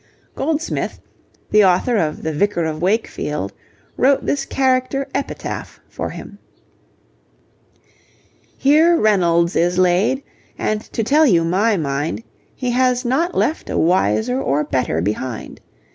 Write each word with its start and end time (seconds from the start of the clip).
Goldsmith, 0.33 0.99
the 1.51 1.63
author 1.63 1.95
of 1.97 2.23
the 2.23 2.33
Vicar 2.33 2.65
of 2.65 2.81
Wakefield, 2.81 3.53
wrote 3.97 4.25
this 4.25 4.45
character 4.45 5.07
'epitaph' 5.13 5.79
for 5.89 6.09
him: 6.09 6.39
Here 8.57 8.97
Reynolds 8.97 9.55
is 9.55 9.77
laid, 9.77 10.23
and 10.57 10.81
to 10.93 11.03
tell 11.03 11.27
you 11.27 11.43
my 11.43 11.77
mind, 11.77 12.23
He 12.55 12.71
has 12.71 13.05
not 13.05 13.37
left 13.37 13.69
a 13.69 13.77
wiser 13.77 14.41
or 14.41 14.63
better 14.63 15.01
behind. 15.01 15.61